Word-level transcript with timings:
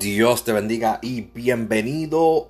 Dios 0.00 0.44
te 0.44 0.54
bendiga 0.54 0.98
y 1.02 1.20
bienvenido 1.20 2.48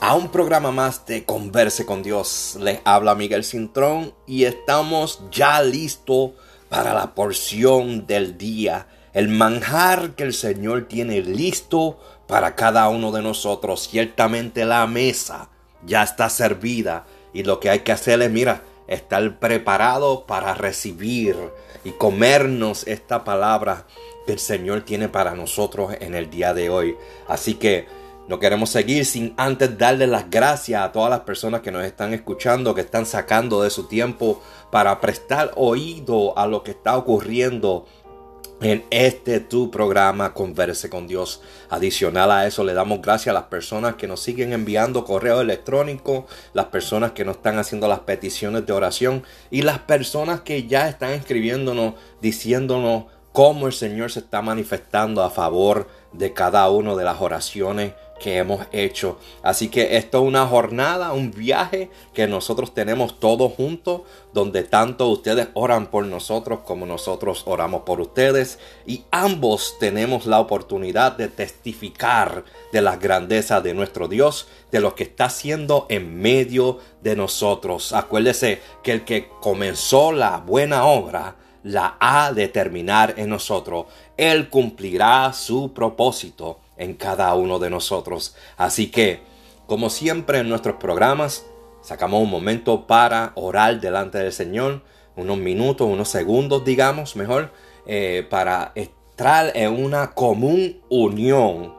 a 0.00 0.14
un 0.14 0.28
programa 0.28 0.70
más 0.70 1.04
de 1.06 1.24
Converse 1.24 1.84
con 1.84 2.04
Dios. 2.04 2.56
Les 2.60 2.78
habla 2.84 3.16
Miguel 3.16 3.42
Cintrón 3.42 4.14
y 4.24 4.44
estamos 4.44 5.22
ya 5.32 5.60
listos 5.60 6.30
para 6.68 6.94
la 6.94 7.16
porción 7.16 8.06
del 8.06 8.38
día. 8.38 8.86
El 9.12 9.26
manjar 9.26 10.14
que 10.14 10.22
el 10.22 10.34
Señor 10.34 10.86
tiene 10.86 11.20
listo 11.20 11.98
para 12.28 12.54
cada 12.54 12.88
uno 12.90 13.10
de 13.10 13.20
nosotros. 13.20 13.88
Ciertamente 13.88 14.64
la 14.64 14.86
mesa 14.86 15.50
ya 15.84 16.04
está 16.04 16.30
servida 16.30 17.06
y 17.32 17.42
lo 17.42 17.58
que 17.58 17.70
hay 17.70 17.80
que 17.80 17.90
hacer 17.90 18.22
es, 18.22 18.30
mira, 18.30 18.62
estar 18.86 19.38
preparado 19.38 20.26
para 20.26 20.54
recibir 20.54 21.36
y 21.84 21.90
comernos 21.92 22.86
esta 22.86 23.24
palabra 23.24 23.86
que 24.26 24.32
el 24.32 24.38
Señor 24.38 24.82
tiene 24.82 25.08
para 25.08 25.34
nosotros 25.34 25.94
en 26.00 26.14
el 26.14 26.30
día 26.30 26.54
de 26.54 26.70
hoy. 26.70 26.96
Así 27.28 27.54
que 27.54 27.86
no 28.26 28.38
queremos 28.38 28.70
seguir 28.70 29.04
sin 29.04 29.34
antes 29.36 29.76
darle 29.76 30.06
las 30.06 30.30
gracias 30.30 30.82
a 30.82 30.92
todas 30.92 31.10
las 31.10 31.20
personas 31.20 31.60
que 31.60 31.70
nos 31.70 31.84
están 31.84 32.14
escuchando, 32.14 32.74
que 32.74 32.80
están 32.80 33.04
sacando 33.04 33.62
de 33.62 33.68
su 33.68 33.86
tiempo 33.86 34.40
para 34.70 34.98
prestar 35.00 35.52
oído 35.56 36.36
a 36.38 36.46
lo 36.46 36.62
que 36.62 36.70
está 36.70 36.96
ocurriendo 36.96 37.84
en 38.60 38.84
este 38.90 39.40
tu 39.40 39.70
programa 39.70 40.32
Converse 40.32 40.88
con 40.88 41.06
Dios. 41.06 41.42
Adicional 41.68 42.30
a 42.30 42.46
eso, 42.46 42.64
le 42.64 42.74
damos 42.74 43.02
gracias 43.02 43.28
a 43.28 43.38
las 43.38 43.48
personas 43.48 43.94
que 43.94 44.06
nos 44.06 44.20
siguen 44.20 44.52
enviando 44.52 45.04
correo 45.04 45.40
electrónico, 45.40 46.26
las 46.52 46.66
personas 46.66 47.12
que 47.12 47.24
nos 47.24 47.36
están 47.36 47.58
haciendo 47.58 47.88
las 47.88 48.00
peticiones 48.00 48.66
de 48.66 48.72
oración 48.72 49.22
y 49.50 49.62
las 49.62 49.80
personas 49.80 50.40
que 50.40 50.66
ya 50.66 50.88
están 50.88 51.10
escribiéndonos, 51.10 51.94
diciéndonos 52.20 53.04
cómo 53.32 53.66
el 53.66 53.72
Señor 53.72 54.12
se 54.12 54.20
está 54.20 54.42
manifestando 54.42 55.22
a 55.22 55.30
favor 55.30 55.88
de 56.12 56.32
cada 56.32 56.70
una 56.70 56.94
de 56.94 57.04
las 57.04 57.20
oraciones 57.20 57.92
hemos 58.26 58.66
hecho. 58.72 59.18
Así 59.42 59.68
que 59.68 59.96
esto 59.96 60.18
es 60.18 60.24
una 60.24 60.46
jornada, 60.46 61.12
un 61.12 61.30
viaje 61.30 61.90
que 62.12 62.26
nosotros 62.26 62.74
tenemos 62.74 63.20
todos 63.20 63.52
juntos, 63.52 64.02
donde 64.32 64.62
tanto 64.62 65.08
ustedes 65.08 65.48
oran 65.54 65.86
por 65.88 66.04
nosotros 66.06 66.60
como 66.64 66.86
nosotros 66.86 67.42
oramos 67.46 67.82
por 67.82 68.00
ustedes. 68.00 68.58
Y 68.86 69.04
ambos 69.10 69.76
tenemos 69.78 70.26
la 70.26 70.40
oportunidad 70.40 71.12
de 71.12 71.28
testificar 71.28 72.44
de 72.72 72.82
la 72.82 72.96
grandeza 72.96 73.60
de 73.60 73.74
nuestro 73.74 74.08
Dios, 74.08 74.48
de 74.70 74.80
lo 74.80 74.94
que 74.94 75.04
está 75.04 75.26
haciendo 75.26 75.86
en 75.88 76.20
medio 76.20 76.78
de 77.02 77.16
nosotros. 77.16 77.92
Acuérdese 77.92 78.60
que 78.82 78.92
el 78.92 79.04
que 79.04 79.28
comenzó 79.40 80.12
la 80.12 80.38
buena 80.38 80.84
obra, 80.84 81.36
la 81.64 81.96
ha 81.98 82.32
de 82.32 82.48
terminar 82.48 83.14
en 83.16 83.30
nosotros. 83.30 83.86
Él 84.16 84.48
cumplirá 84.48 85.32
su 85.32 85.72
propósito 85.72 86.60
en 86.76 86.94
cada 86.94 87.34
uno 87.34 87.58
de 87.58 87.70
nosotros. 87.70 88.36
Así 88.56 88.90
que, 88.90 89.20
como 89.66 89.90
siempre 89.90 90.38
en 90.38 90.48
nuestros 90.48 90.76
programas, 90.76 91.44
sacamos 91.82 92.22
un 92.22 92.30
momento 92.30 92.86
para 92.86 93.32
orar 93.34 93.80
delante 93.80 94.18
del 94.18 94.32
Señor, 94.32 94.82
unos 95.16 95.38
minutos, 95.38 95.88
unos 95.88 96.08
segundos, 96.08 96.64
digamos, 96.64 97.16
mejor, 97.16 97.52
eh, 97.86 98.26
para 98.28 98.72
estar 98.74 99.52
en 99.54 99.84
una 99.84 100.12
común 100.12 100.80
unión, 100.88 101.74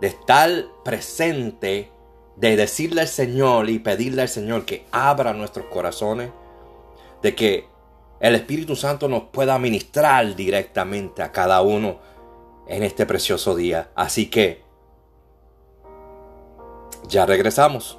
de 0.00 0.08
estar 0.08 0.50
presente, 0.84 1.90
de 2.36 2.56
decirle 2.56 3.02
al 3.02 3.08
Señor 3.08 3.68
y 3.68 3.78
pedirle 3.78 4.22
al 4.22 4.28
Señor 4.28 4.64
que 4.64 4.86
abra 4.90 5.32
nuestros 5.32 5.66
corazones, 5.66 6.30
de 7.22 7.34
que 7.34 7.66
el 8.20 8.34
Espíritu 8.34 8.74
Santo 8.74 9.08
nos 9.08 9.24
pueda 9.24 9.58
ministrar 9.58 10.34
directamente 10.34 11.22
a 11.22 11.30
cada 11.30 11.62
uno 11.62 11.98
en 12.68 12.82
este 12.82 13.06
precioso 13.06 13.56
día. 13.56 13.90
Así 13.94 14.30
que 14.30 14.62
ya 17.08 17.26
regresamos. 17.26 17.98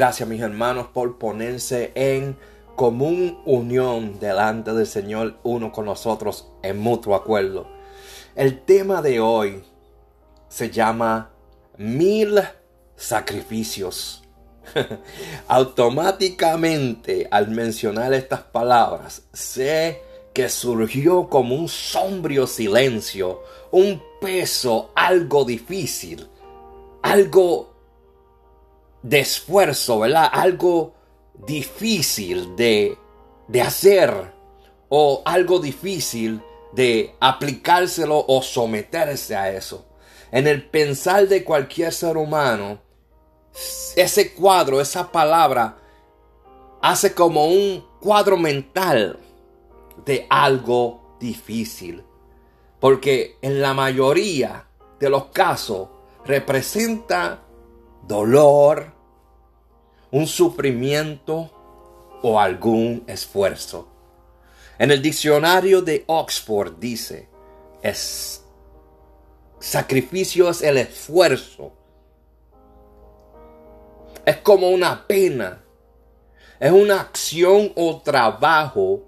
Gracias 0.00 0.26
mis 0.26 0.40
hermanos 0.40 0.86
por 0.94 1.18
ponerse 1.18 1.92
en 1.94 2.34
común 2.74 3.38
unión 3.44 4.18
delante 4.18 4.72
del 4.72 4.86
Señor 4.86 5.36
uno 5.42 5.72
con 5.72 5.84
nosotros 5.84 6.48
en 6.62 6.78
mutuo 6.78 7.14
acuerdo. 7.14 7.66
El 8.34 8.62
tema 8.62 9.02
de 9.02 9.20
hoy 9.20 9.62
se 10.48 10.70
llama 10.70 11.32
mil 11.76 12.40
sacrificios. 12.96 14.24
Automáticamente 15.48 17.28
al 17.30 17.50
mencionar 17.50 18.14
estas 18.14 18.40
palabras 18.40 19.24
sé 19.34 20.00
que 20.32 20.48
surgió 20.48 21.28
como 21.28 21.54
un 21.54 21.68
sombrío 21.68 22.46
silencio, 22.46 23.42
un 23.70 24.02
peso, 24.18 24.92
algo 24.94 25.44
difícil, 25.44 26.26
algo 27.02 27.69
de 29.02 29.20
esfuerzo, 29.20 30.00
¿verdad? 30.00 30.28
Algo 30.32 30.94
difícil 31.46 32.54
de, 32.56 32.96
de 33.48 33.62
hacer 33.62 34.32
o 34.88 35.22
algo 35.24 35.58
difícil 35.58 36.42
de 36.72 37.14
aplicárselo 37.20 38.24
o 38.26 38.42
someterse 38.42 39.36
a 39.36 39.50
eso. 39.50 39.86
En 40.30 40.46
el 40.46 40.68
pensar 40.68 41.26
de 41.28 41.42
cualquier 41.44 41.92
ser 41.92 42.16
humano, 42.16 42.80
ese 43.96 44.32
cuadro, 44.34 44.80
esa 44.80 45.10
palabra, 45.10 45.78
hace 46.80 47.14
como 47.14 47.46
un 47.46 47.84
cuadro 48.00 48.36
mental 48.36 49.18
de 50.04 50.26
algo 50.30 51.16
difícil. 51.18 52.04
Porque 52.78 53.36
en 53.42 53.60
la 53.60 53.74
mayoría 53.74 54.66
de 54.98 55.10
los 55.10 55.26
casos 55.26 55.88
representa 56.24 57.42
dolor, 58.06 58.92
un 60.10 60.26
sufrimiento 60.26 61.50
o 62.22 62.38
algún 62.40 63.04
esfuerzo. 63.06 63.88
En 64.78 64.90
el 64.90 65.02
diccionario 65.02 65.82
de 65.82 66.04
Oxford 66.06 66.78
dice, 66.78 67.28
es 67.82 68.44
sacrificio 69.60 70.48
es 70.48 70.62
el 70.62 70.78
esfuerzo. 70.78 71.72
Es 74.24 74.38
como 74.38 74.70
una 74.70 75.06
pena. 75.06 75.62
Es 76.58 76.72
una 76.72 77.00
acción 77.00 77.72
o 77.76 78.00
trabajo 78.02 79.02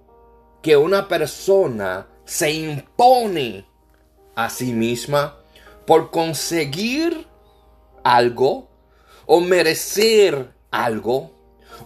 que 0.62 0.76
una 0.76 1.08
persona 1.08 2.06
se 2.24 2.52
impone 2.52 3.66
a 4.34 4.48
sí 4.48 4.72
misma 4.72 5.38
por 5.86 6.10
conseguir 6.10 7.26
algo 8.04 8.68
o 9.26 9.40
merecer 9.40 10.52
algo 10.70 11.30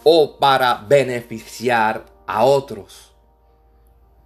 o 0.04 0.38
para 0.38 0.74
beneficiar 0.74 2.06
a 2.26 2.44
otros. 2.44 3.14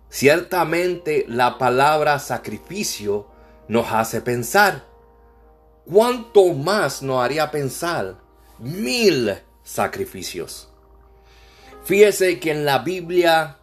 Ciertamente 0.09 1.25
la 1.29 1.59
palabra 1.59 2.19
sacrificio 2.19 3.29
nos 3.69 3.93
hace 3.93 4.21
pensar. 4.21 4.85
¿Cuánto 5.85 6.53
más 6.55 7.03
nos 7.03 7.23
haría 7.23 7.51
pensar? 7.51 8.17
Mil 8.59 9.35
sacrificios. 9.63 10.69
Fíjese 11.85 12.41
que 12.41 12.51
en 12.51 12.65
la 12.65 12.81
Biblia 12.81 13.57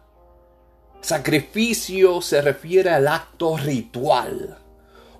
sacrificio 1.00 2.20
se 2.20 2.42
refiere 2.42 2.90
al 2.90 3.08
acto 3.08 3.56
ritual 3.56 4.58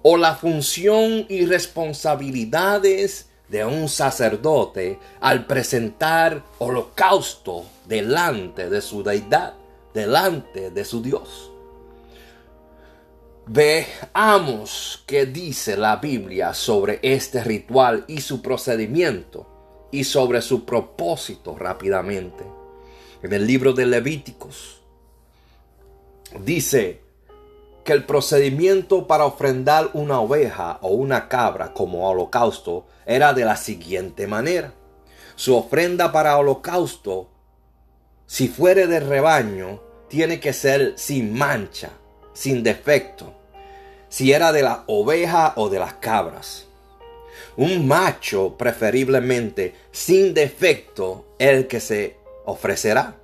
o 0.02 0.16
la 0.16 0.34
función 0.34 1.26
y 1.28 1.46
responsabilidades 1.46 3.27
de 3.48 3.64
un 3.64 3.88
sacerdote 3.88 4.98
al 5.20 5.46
presentar 5.46 6.44
holocausto 6.58 7.64
delante 7.86 8.68
de 8.68 8.80
su 8.80 9.02
deidad, 9.02 9.54
delante 9.94 10.70
de 10.70 10.84
su 10.84 11.02
Dios. 11.02 11.50
Veamos 13.46 15.02
qué 15.06 15.24
dice 15.24 15.76
la 15.76 15.96
Biblia 15.96 16.52
sobre 16.52 17.00
este 17.02 17.42
ritual 17.42 18.04
y 18.06 18.20
su 18.20 18.42
procedimiento 18.42 19.88
y 19.90 20.04
sobre 20.04 20.42
su 20.42 20.66
propósito 20.66 21.56
rápidamente. 21.56 22.44
En 23.22 23.32
el 23.32 23.46
libro 23.46 23.72
de 23.72 23.86
Levíticos 23.86 24.82
dice 26.44 27.07
que 27.88 27.94
el 27.94 28.04
procedimiento 28.04 29.06
para 29.06 29.24
ofrendar 29.24 29.88
una 29.94 30.20
oveja 30.20 30.76
o 30.82 30.88
una 30.88 31.26
cabra 31.26 31.72
como 31.72 32.06
holocausto 32.06 32.84
era 33.06 33.32
de 33.32 33.46
la 33.46 33.56
siguiente 33.56 34.26
manera. 34.26 34.74
Su 35.36 35.56
ofrenda 35.56 36.12
para 36.12 36.36
holocausto, 36.36 37.30
si 38.26 38.48
fuere 38.48 38.88
de 38.88 39.00
rebaño, 39.00 39.80
tiene 40.08 40.38
que 40.38 40.52
ser 40.52 40.98
sin 40.98 41.32
mancha, 41.32 41.92
sin 42.34 42.62
defecto 42.62 43.32
si 44.10 44.32
era 44.34 44.52
de 44.52 44.60
la 44.60 44.84
oveja 44.86 45.54
o 45.56 45.70
de 45.70 45.78
las 45.78 45.94
cabras. 45.94 46.66
Un 47.56 47.88
macho 47.88 48.58
preferiblemente 48.58 49.74
sin 49.92 50.34
defecto 50.34 51.24
el 51.38 51.66
que 51.68 51.80
se 51.80 52.18
ofrecerá. 52.44 53.16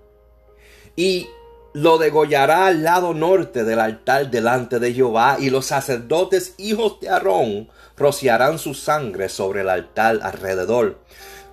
Y 0.97 1.29
lo 1.75 1.99
degollará 1.99 2.67
al 2.67 2.83
lado 2.83 3.13
norte 3.13 3.65
del 3.65 3.81
altar 3.81 4.31
delante 4.31 4.79
de 4.79 4.95
Jehová 4.95 5.37
y 5.39 5.51
los 5.51 5.67
sacerdotes 5.67 6.55
hijos 6.57 6.99
de 7.01 7.11
Aarón 7.11 7.69
rociarán 7.97 8.59
su 8.59 8.75
sangre 8.75 9.29
sobre 9.29 9.61
el 9.61 9.69
altar 9.69 10.21
alrededor. 10.23 10.99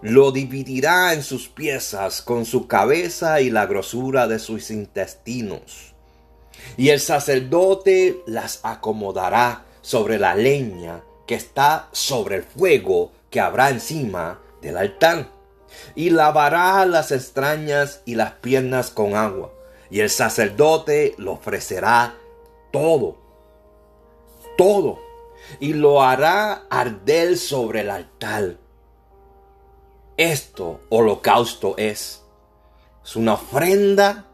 Lo 0.01 0.31
dividirá 0.31 1.13
en 1.13 1.21
sus 1.21 1.49
piezas 1.49 2.21
con 2.21 2.45
su 2.45 2.67
cabeza 2.67 3.41
y 3.41 3.49
la 3.49 3.65
grosura 3.65 4.27
de 4.27 4.39
sus 4.39 4.71
intestinos 4.71 5.91
y 6.77 6.89
el 6.89 6.99
sacerdote 6.99 8.21
las 8.25 8.59
acomodará 8.63 9.65
sobre 9.81 10.19
la 10.19 10.35
leña 10.35 11.01
que 11.27 11.35
está 11.35 11.89
sobre 11.91 12.37
el 12.37 12.43
fuego 12.43 13.11
que 13.29 13.39
habrá 13.39 13.69
encima 13.69 14.39
del 14.61 14.77
altar. 14.77 15.29
Y 15.95 16.09
lavará 16.09 16.85
las 16.85 17.11
extrañas 17.11 18.01
y 18.05 18.15
las 18.15 18.33
piernas 18.33 18.89
con 18.91 19.15
agua. 19.15 19.51
Y 19.91 19.99
el 19.99 20.09
sacerdote 20.09 21.15
lo 21.17 21.33
ofrecerá 21.33 22.15
todo. 22.71 23.17
Todo. 24.57 24.99
Y 25.59 25.73
lo 25.73 26.01
hará 26.01 26.65
arder 26.69 27.37
sobre 27.37 27.81
el 27.81 27.89
altar. 27.89 28.55
Esto 30.15 30.79
holocausto 30.89 31.75
es. 31.77 32.23
Es 33.03 33.15
una 33.17 33.33
ofrenda 33.33 34.27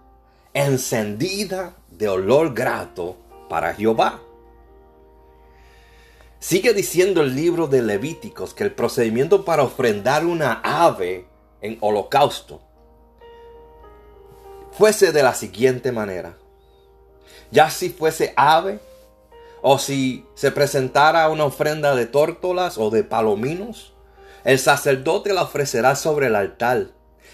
encendida 0.53 1.75
de 1.89 2.07
olor 2.07 2.53
grato 2.53 3.17
para 3.49 3.73
Jehová. 3.73 4.21
Sigue 6.39 6.73
diciendo 6.73 7.21
el 7.21 7.35
libro 7.35 7.65
de 7.65 7.81
Levíticos 7.81 8.53
que 8.53 8.63
el 8.63 8.73
procedimiento 8.73 9.43
para 9.43 9.63
ofrendar 9.63 10.23
una 10.23 10.61
ave 10.63 11.25
en 11.61 11.79
holocausto 11.81 12.66
fuese 14.77 15.11
de 15.11 15.23
la 15.23 15.33
siguiente 15.33 15.91
manera. 15.91 16.37
Ya 17.51 17.69
si 17.69 17.89
fuese 17.89 18.33
ave 18.35 18.79
o 19.61 19.79
si 19.79 20.25
se 20.35 20.51
presentara 20.51 21.27
una 21.29 21.45
ofrenda 21.45 21.95
de 21.95 22.05
tórtolas 22.05 22.77
o 22.77 22.91
de 22.91 23.03
palominos, 23.03 23.93
el 24.43 24.59
sacerdote 24.59 25.33
la 25.33 25.43
ofrecerá 25.43 25.95
sobre 25.95 26.27
el 26.27 26.35
altar 26.35 26.87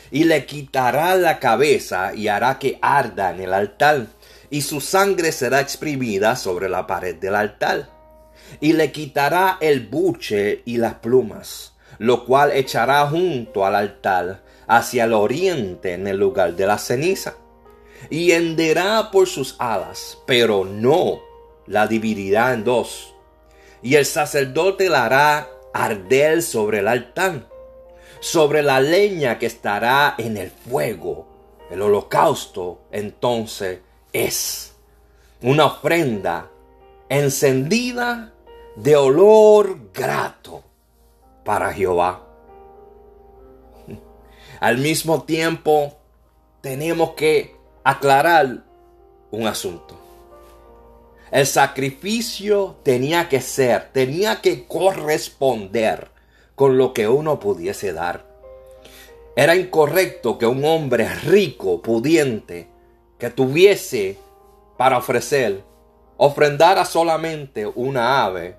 y 0.09 0.23
le 0.23 0.45
quitará 0.45 1.15
la 1.15 1.39
cabeza 1.39 2.13
y 2.13 2.29
hará 2.29 2.59
que 2.59 2.79
arda 2.81 3.31
en 3.31 3.41
el 3.41 3.53
altar 3.53 4.07
y 4.49 4.61
su 4.61 4.79
sangre 4.79 5.31
será 5.31 5.59
exprimida 5.59 6.35
sobre 6.35 6.69
la 6.69 6.87
pared 6.87 7.15
del 7.15 7.35
altar. 7.35 7.89
Y 8.61 8.73
le 8.73 8.91
quitará 8.91 9.57
el 9.59 9.87
buche 9.87 10.61
y 10.65 10.77
las 10.77 10.95
plumas, 10.95 11.73
lo 11.97 12.25
cual 12.25 12.51
echará 12.51 13.07
junto 13.07 13.65
al 13.65 13.75
altar 13.75 14.42
hacia 14.67 15.05
el 15.05 15.13
oriente 15.13 15.93
en 15.93 16.07
el 16.07 16.17
lugar 16.17 16.55
de 16.55 16.67
la 16.67 16.77
ceniza. 16.77 17.35
Y 18.09 18.31
henderá 18.31 19.11
por 19.11 19.27
sus 19.27 19.55
alas, 19.59 20.17
pero 20.25 20.65
no 20.65 21.21
la 21.67 21.87
dividirá 21.87 22.53
en 22.53 22.63
dos. 22.63 23.13
Y 23.81 23.95
el 23.95 24.05
sacerdote 24.05 24.89
la 24.89 25.05
hará 25.05 25.49
arder 25.73 26.41
sobre 26.41 26.79
el 26.79 26.87
altar, 26.87 27.47
sobre 28.19 28.61
la 28.61 28.79
leña 28.79 29.39
que 29.39 29.45
estará 29.45 30.15
en 30.17 30.37
el 30.37 30.51
fuego. 30.51 31.27
El 31.69 31.81
holocausto 31.81 32.81
entonces 32.91 33.79
es 34.11 34.73
una 35.41 35.65
ofrenda 35.65 36.49
encendida 37.09 38.33
de 38.75 38.95
olor 38.95 39.91
grato 39.93 40.63
para 41.43 41.73
Jehová. 41.73 42.22
Al 44.63 44.77
mismo 44.77 45.23
tiempo, 45.23 45.91
tenemos 46.61 47.15
que 47.15 47.53
aclarar 47.83 48.63
un 49.29 49.45
asunto. 49.45 49.99
El 51.31 51.45
sacrificio 51.45 52.77
tenía 52.81 53.27
que 53.27 53.41
ser, 53.41 53.89
tenía 53.91 54.39
que 54.39 54.65
corresponder 54.65 56.07
con 56.55 56.77
lo 56.77 56.93
que 56.93 57.09
uno 57.09 57.41
pudiese 57.41 57.91
dar. 57.91 58.25
Era 59.35 59.57
incorrecto 59.57 60.37
que 60.37 60.45
un 60.45 60.63
hombre 60.63 61.13
rico, 61.13 61.81
pudiente, 61.81 62.69
que 63.19 63.29
tuviese 63.29 64.17
para 64.77 64.97
ofrecer, 64.97 65.61
ofrendara 66.15 66.85
solamente 66.85 67.67
una 67.67 68.23
ave 68.23 68.55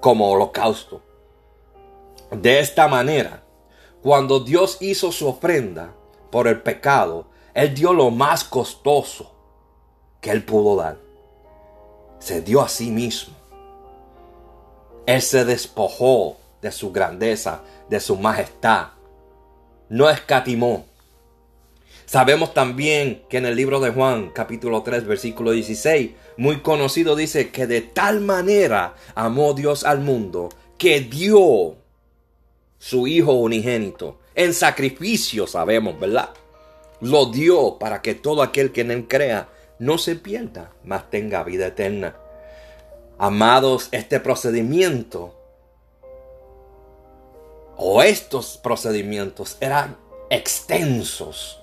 como 0.00 0.30
holocausto. 0.30 1.02
De 2.30 2.60
esta 2.60 2.88
manera, 2.88 3.42
cuando 4.08 4.40
Dios 4.40 4.78
hizo 4.80 5.12
su 5.12 5.28
ofrenda 5.28 5.92
por 6.30 6.48
el 6.48 6.62
pecado, 6.62 7.26
Él 7.52 7.74
dio 7.74 7.92
lo 7.92 8.10
más 8.10 8.42
costoso 8.42 9.34
que 10.22 10.30
Él 10.30 10.46
pudo 10.46 10.76
dar. 10.76 10.96
Se 12.18 12.40
dio 12.40 12.62
a 12.62 12.70
sí 12.70 12.90
mismo. 12.90 13.34
Él 15.04 15.20
se 15.20 15.44
despojó 15.44 16.38
de 16.62 16.72
su 16.72 16.90
grandeza, 16.90 17.60
de 17.90 18.00
su 18.00 18.16
majestad. 18.16 18.92
No 19.90 20.08
escatimó. 20.08 20.86
Sabemos 22.06 22.54
también 22.54 23.26
que 23.28 23.36
en 23.36 23.44
el 23.44 23.56
libro 23.56 23.78
de 23.78 23.90
Juan, 23.90 24.30
capítulo 24.34 24.84
3, 24.84 25.06
versículo 25.06 25.50
16, 25.50 26.12
muy 26.38 26.62
conocido 26.62 27.14
dice 27.14 27.50
que 27.50 27.66
de 27.66 27.82
tal 27.82 28.22
manera 28.22 28.94
amó 29.14 29.52
Dios 29.52 29.84
al 29.84 30.00
mundo 30.00 30.48
que 30.78 31.00
dio 31.00 31.76
su 32.78 33.06
Hijo 33.06 33.32
unigénito 33.32 34.18
en 34.34 34.54
sacrificio, 34.54 35.46
sabemos, 35.46 35.98
¿verdad? 35.98 36.30
Lo 37.00 37.26
dio 37.26 37.78
para 37.78 38.02
que 38.02 38.14
todo 38.14 38.42
aquel 38.42 38.72
que 38.72 38.82
en 38.82 38.90
él 38.90 39.08
crea 39.08 39.48
no 39.78 39.98
se 39.98 40.16
pierda, 40.16 40.70
mas 40.84 41.10
tenga 41.10 41.42
vida 41.42 41.66
eterna. 41.66 42.16
Amados, 43.18 43.88
este 43.90 44.20
procedimiento 44.20 45.34
o 47.76 48.02
estos 48.02 48.56
procedimientos 48.58 49.56
eran 49.60 49.96
extensos 50.30 51.60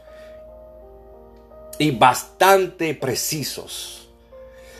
y 1.78 1.92
bastante 1.92 2.94
precisos. 2.96 4.10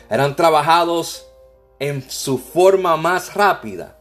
Eran 0.08 0.36
trabajados 0.36 1.26
en 1.78 2.08
su 2.10 2.38
forma 2.38 2.96
más 2.96 3.34
rápida, 3.34 3.95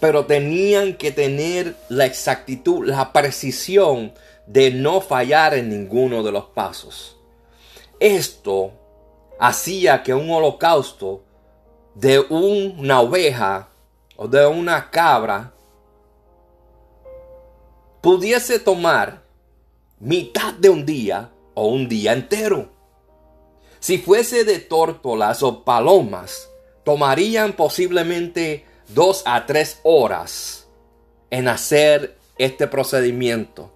pero 0.00 0.26
tenían 0.26 0.94
que 0.94 1.10
tener 1.10 1.74
la 1.88 2.04
exactitud, 2.04 2.86
la 2.86 3.12
precisión 3.12 4.12
de 4.46 4.70
no 4.70 5.00
fallar 5.00 5.54
en 5.54 5.70
ninguno 5.70 6.22
de 6.22 6.32
los 6.32 6.44
pasos. 6.46 7.16
Esto 7.98 8.72
hacía 9.38 10.02
que 10.02 10.14
un 10.14 10.30
holocausto 10.30 11.22
de 11.94 12.20
una 12.20 13.00
oveja 13.00 13.70
o 14.16 14.28
de 14.28 14.46
una 14.46 14.90
cabra 14.90 15.52
pudiese 18.02 18.58
tomar 18.58 19.22
mitad 19.98 20.52
de 20.52 20.68
un 20.68 20.84
día 20.84 21.30
o 21.54 21.68
un 21.68 21.88
día 21.88 22.12
entero. 22.12 22.68
Si 23.80 23.98
fuese 23.98 24.44
de 24.44 24.58
tórtolas 24.58 25.42
o 25.42 25.64
palomas, 25.64 26.50
tomarían 26.84 27.54
posiblemente 27.54 28.65
dos 28.88 29.22
a 29.26 29.46
tres 29.46 29.80
horas 29.82 30.66
en 31.30 31.48
hacer 31.48 32.16
este 32.38 32.66
procedimiento. 32.66 33.72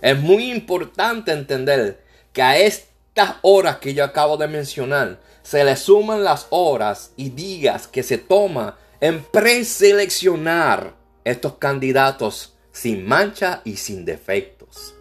Es 0.00 0.18
muy 0.18 0.50
importante 0.50 1.32
entender 1.32 2.02
que 2.32 2.42
a 2.42 2.58
estas 2.58 3.36
horas 3.42 3.76
que 3.78 3.94
yo 3.94 4.04
acabo 4.04 4.36
de 4.36 4.48
mencionar 4.48 5.20
se 5.42 5.64
le 5.64 5.76
suman 5.76 6.24
las 6.24 6.46
horas 6.50 7.12
y 7.16 7.30
días 7.30 7.86
que 7.86 8.02
se 8.02 8.18
toma 8.18 8.76
en 9.00 9.22
preseleccionar 9.24 10.94
estos 11.24 11.54
candidatos 11.54 12.54
sin 12.72 13.06
mancha 13.06 13.60
y 13.64 13.76
sin 13.76 14.04
defectos 14.04 14.94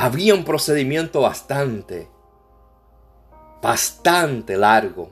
había 0.00 0.32
un 0.32 0.44
procedimiento 0.44 1.22
bastante 1.22 2.08
bastante 3.60 4.56
largo. 4.56 5.10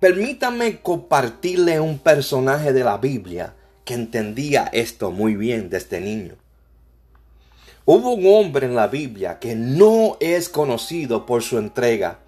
Permítame 0.00 0.80
compartirle 0.80 1.80
un 1.80 1.98
personaje 1.98 2.72
de 2.72 2.84
la 2.84 2.98
Biblia 2.98 3.54
que 3.84 3.94
entendía 3.94 4.68
esto 4.72 5.10
muy 5.10 5.36
bien 5.36 5.70
desde 5.70 6.00
niño. 6.00 6.34
Hubo 7.86 8.14
un 8.14 8.26
hombre 8.26 8.66
en 8.66 8.74
la 8.74 8.88
Biblia 8.88 9.38
que 9.38 9.54
no 9.54 10.16
es 10.20 10.48
conocido 10.48 11.26
por 11.26 11.42
su 11.42 11.58
entrega, 11.58 12.18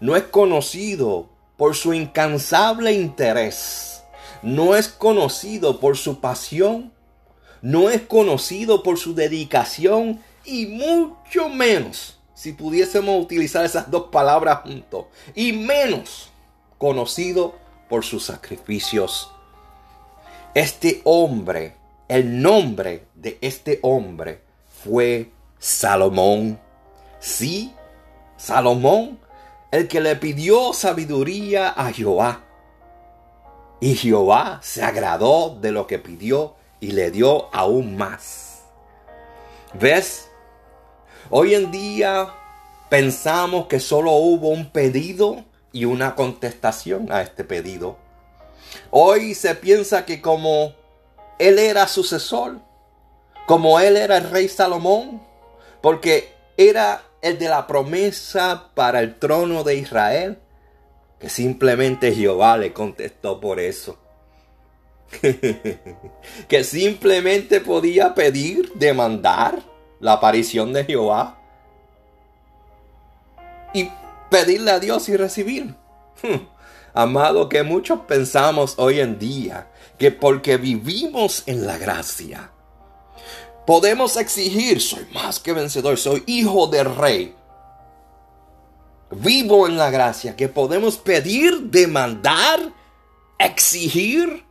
no 0.00 0.16
es 0.16 0.24
conocido 0.24 1.28
por 1.56 1.76
su 1.76 1.94
incansable 1.94 2.92
interés, 2.92 4.02
no 4.42 4.74
es 4.74 4.88
conocido 4.88 5.78
por 5.78 5.96
su 5.96 6.20
pasión, 6.20 6.92
no 7.62 7.90
es 7.90 8.02
conocido 8.02 8.82
por 8.82 8.98
su 8.98 9.14
dedicación 9.14 10.20
y 10.44 10.66
mucho 10.66 11.48
menos, 11.48 12.18
si 12.34 12.52
pudiésemos 12.52 13.22
utilizar 13.22 13.64
esas 13.64 13.90
dos 13.90 14.08
palabras 14.10 14.60
juntos, 14.64 15.06
y 15.34 15.52
menos 15.52 16.30
conocido 16.78 17.54
por 17.88 18.04
sus 18.04 18.24
sacrificios. 18.24 19.30
Este 20.54 21.00
hombre, 21.04 21.76
el 22.08 22.40
nombre 22.40 23.06
de 23.14 23.38
este 23.40 23.78
hombre 23.82 24.42
fue 24.82 25.30
Salomón. 25.58 26.60
Sí, 27.18 27.72
Salomón, 28.36 29.18
el 29.70 29.88
que 29.88 30.00
le 30.00 30.16
pidió 30.16 30.72
sabiduría 30.72 31.70
a 31.70 31.92
Jehová. 31.92 32.44
Y 33.80 33.96
Jehová 33.96 34.60
se 34.62 34.82
agradó 34.82 35.58
de 35.60 35.72
lo 35.72 35.86
que 35.86 35.98
pidió 35.98 36.54
y 36.80 36.92
le 36.92 37.10
dio 37.10 37.54
aún 37.54 37.96
más. 37.96 38.62
¿Ves? 39.74 40.28
Hoy 41.30 41.54
en 41.54 41.70
día 41.70 42.32
pensamos 42.88 43.66
que 43.66 43.80
solo 43.80 44.12
hubo 44.12 44.50
un 44.50 44.70
pedido 44.70 45.44
y 45.74 45.84
una 45.84 46.14
contestación 46.14 47.12
a 47.12 47.20
este 47.20 47.44
pedido. 47.44 47.98
Hoy 48.90 49.34
se 49.34 49.56
piensa 49.56 50.06
que 50.06 50.22
como 50.22 50.72
él 51.38 51.58
era 51.58 51.88
sucesor, 51.88 52.60
como 53.46 53.80
él 53.80 53.96
era 53.96 54.16
el 54.16 54.30
rey 54.30 54.48
Salomón, 54.48 55.20
porque 55.82 56.32
era 56.56 57.02
el 57.20 57.38
de 57.38 57.48
la 57.48 57.66
promesa 57.66 58.70
para 58.74 59.00
el 59.00 59.18
trono 59.18 59.64
de 59.64 59.74
Israel, 59.74 60.38
que 61.18 61.28
simplemente 61.28 62.14
Jehová 62.14 62.56
le 62.56 62.72
contestó 62.72 63.40
por 63.40 63.58
eso. 63.58 63.98
que 66.48 66.64
simplemente 66.64 67.60
podía 67.60 68.14
pedir, 68.14 68.72
demandar 68.74 69.60
la 69.98 70.12
aparición 70.12 70.72
de 70.72 70.84
Jehová 70.84 71.40
y 73.72 73.90
pedirle 74.34 74.72
a 74.72 74.80
Dios 74.80 75.08
y 75.08 75.16
recibir. 75.16 75.76
Amado, 76.92 77.48
que 77.48 77.62
muchos 77.62 78.00
pensamos 78.00 78.74
hoy 78.78 78.98
en 78.98 79.16
día 79.16 79.68
que 79.96 80.10
porque 80.10 80.56
vivimos 80.56 81.44
en 81.46 81.64
la 81.64 81.78
gracia, 81.78 82.50
podemos 83.64 84.16
exigir, 84.16 84.80
soy 84.80 85.06
más 85.14 85.38
que 85.38 85.52
vencedor, 85.52 85.96
soy 85.98 86.24
hijo 86.26 86.66
del 86.66 86.96
rey. 86.96 87.36
Vivo 89.12 89.68
en 89.68 89.76
la 89.76 89.90
gracia, 89.90 90.34
que 90.34 90.48
podemos 90.48 90.96
pedir, 90.96 91.70
demandar, 91.70 92.72
exigir, 93.38 94.44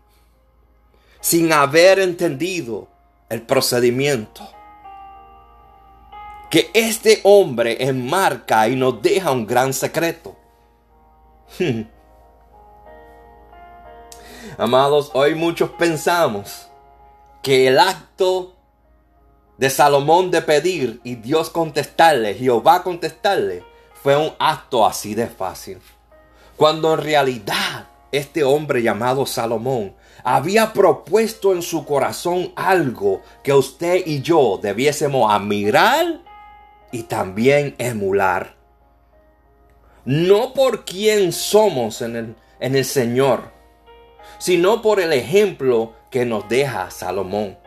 sin 1.20 1.52
haber 1.52 2.00
entendido 2.00 2.88
el 3.28 3.42
procedimiento. 3.42 4.50
Que 6.54 6.70
este 6.76 7.20
hombre 7.24 7.78
enmarca 7.80 8.68
y 8.68 8.76
nos 8.76 9.02
deja 9.02 9.32
un 9.32 9.48
gran 9.48 9.74
secreto. 9.74 10.36
Amados, 14.60 15.10
hoy 15.16 15.34
muchos 15.34 15.72
pensamos 15.72 16.68
que 17.42 17.68
el 17.68 17.80
acto 17.80 18.54
de 19.58 19.72
Salomón 19.72 20.30
de 20.30 20.44
pedir 20.44 21.02
y 21.04 21.16
Dios 21.16 21.50
contestarle, 21.50 22.36
Jehová 22.36 22.84
contestarle, 22.84 23.64
fue 24.04 24.16
un 24.16 24.32
acto 24.38 24.86
así 24.86 25.16
de 25.16 25.26
fácil. 25.26 25.80
Cuando 26.56 26.94
en 26.94 27.02
realidad 27.02 27.88
este 28.12 28.44
hombre 28.44 28.84
llamado 28.84 29.26
Salomón 29.26 29.96
había 30.24 30.72
propuesto 30.72 31.52
en 31.52 31.64
su 31.64 31.84
corazón 31.84 32.54
algo 32.56 33.24
que 33.44 33.54
usted 33.54 34.06
y 34.06 34.22
yo 34.22 34.60
debiésemos 34.62 35.34
admirar 35.34 36.22
y 36.94 37.04
también 37.04 37.76
emular. 37.80 38.56
No 40.06 40.54
por 40.54 40.86
quién 40.86 41.34
somos 41.34 42.02
en 42.02 42.16
el, 42.16 42.36
en 42.60 42.76
el 42.76 42.86
Señor, 42.86 43.52
sino 44.38 44.82
por 44.82 45.02
el 45.02 45.12
ejemplo 45.12 45.94
que 46.12 46.26
nos 46.26 46.48
deja 46.48 46.92
Salomón. 46.92 47.58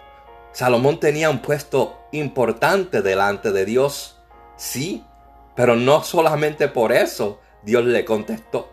Salomón 0.52 1.00
tenía 1.00 1.28
un 1.28 1.40
puesto 1.40 1.98
importante 2.12 3.02
delante 3.02 3.50
de 3.50 3.64
Dios, 3.64 4.16
sí, 4.56 5.04
pero 5.54 5.74
no 5.74 6.04
solamente 6.04 6.68
por 6.68 6.92
eso 6.92 7.40
Dios 7.62 7.84
le 7.84 8.04
contestó. 8.04 8.70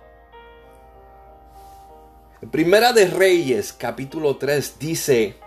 Primera 2.52 2.94
de 2.94 3.08
Reyes, 3.08 3.74
capítulo 3.74 4.38
3, 4.38 4.78
dice, 4.78 5.38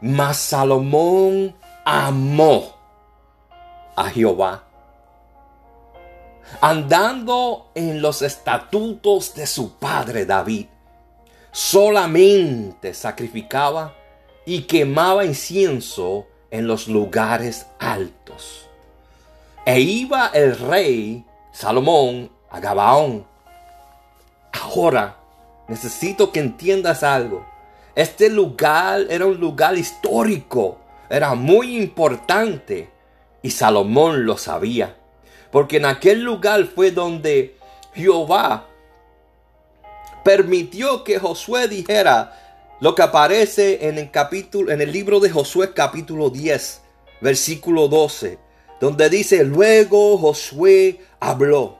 mas 0.00 0.38
Salomón 0.38 1.54
amó 1.84 2.77
a 3.98 4.10
Jehová, 4.10 4.62
andando 6.60 7.72
en 7.74 8.00
los 8.00 8.22
estatutos 8.22 9.34
de 9.34 9.44
su 9.44 9.72
padre 9.72 10.24
David 10.24 10.66
solamente 11.50 12.94
sacrificaba 12.94 13.94
y 14.46 14.62
quemaba 14.62 15.24
incienso 15.24 16.26
en 16.52 16.68
los 16.68 16.86
lugares 16.86 17.66
altos. 17.80 18.68
E 19.66 19.80
iba 19.80 20.28
el 20.28 20.56
rey 20.56 21.24
Salomón 21.50 22.30
a 22.50 22.60
Gabaón. 22.60 23.26
Ahora, 24.52 25.16
necesito 25.66 26.30
que 26.30 26.38
entiendas 26.38 27.02
algo. 27.02 27.44
Este 27.96 28.30
lugar 28.30 29.06
era 29.10 29.26
un 29.26 29.38
lugar 29.38 29.76
histórico, 29.76 30.78
era 31.10 31.34
muy 31.34 31.76
importante 31.76 32.96
y 33.48 33.50
Salomón 33.50 34.26
lo 34.26 34.36
sabía, 34.36 34.94
porque 35.50 35.78
en 35.78 35.86
aquel 35.86 36.22
lugar 36.22 36.66
fue 36.66 36.90
donde 36.90 37.56
Jehová 37.94 38.66
permitió 40.22 41.02
que 41.02 41.18
Josué 41.18 41.66
dijera 41.66 42.76
lo 42.78 42.94
que 42.94 43.00
aparece 43.00 43.88
en 43.88 43.96
el 43.96 44.10
capítulo 44.10 44.70
en 44.70 44.82
el 44.82 44.92
libro 44.92 45.18
de 45.18 45.30
Josué 45.30 45.72
capítulo 45.72 46.28
10, 46.28 46.82
versículo 47.22 47.88
12, 47.88 48.38
donde 48.82 49.08
dice, 49.08 49.44
"Luego 49.44 50.18
Josué 50.18 51.00
habló 51.18 51.78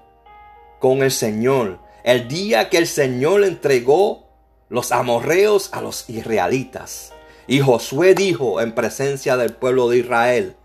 con 0.78 1.02
el 1.02 1.10
Señor 1.10 1.80
el 2.02 2.28
día 2.28 2.70
que 2.70 2.78
el 2.78 2.86
Señor 2.86 3.44
entregó 3.44 4.26
los 4.70 4.90
amorreos 4.90 5.68
a 5.74 5.82
los 5.82 6.08
israelitas." 6.08 7.12
Y 7.46 7.60
Josué 7.60 8.14
dijo 8.14 8.62
en 8.62 8.74
presencia 8.74 9.36
del 9.36 9.52
pueblo 9.52 9.90
de 9.90 9.98
Israel, 9.98 10.56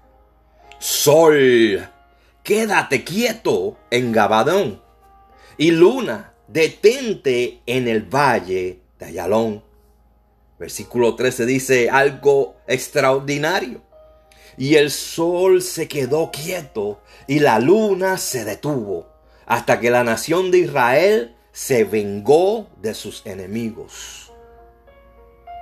Sol, 0.86 1.88
quédate 2.44 3.06
quieto 3.06 3.78
en 3.90 4.12
Gabadón. 4.12 4.82
Y 5.58 5.72
luna, 5.72 6.34
detente 6.50 7.62
en 7.66 7.88
el 7.88 8.02
valle 8.02 8.82
de 9.00 9.06
Ayalón. 9.06 9.63
Versículo 10.60 11.16
13 11.16 11.46
dice 11.46 11.90
algo 11.90 12.58
extraordinario. 12.68 13.82
Y 14.58 14.75
el 14.75 14.92
sol 14.92 15.62
se 15.62 15.88
quedó 15.88 16.32
quieto 16.32 17.02
y 17.28 17.40
la 17.40 17.60
luna 17.60 18.18
se 18.18 18.44
detuvo 18.44 19.08
hasta 19.46 19.80
que 19.80 19.90
la 19.90 20.04
nación 20.04 20.52
de 20.52 20.58
Israel 20.58 21.36
se 21.54 21.86
vengó 21.86 22.68
de 22.82 22.94
sus 22.94 23.25
enemigos. 23.25 24.23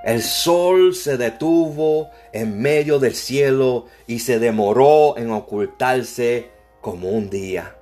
El 0.04 0.22
sol 0.22 0.94
se 0.94 1.16
detuvo 1.16 2.10
en 2.32 2.60
medio 2.60 2.98
del 2.98 3.14
cielo 3.14 3.86
y 4.06 4.18
se 4.18 4.38
demoró 4.38 5.16
en 5.16 5.30
ocultarse 5.30 6.50
como 6.80 7.10
un 7.10 7.30
día. 7.30 7.76